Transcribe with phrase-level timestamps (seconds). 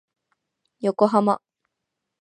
[0.79, 1.39] 横浜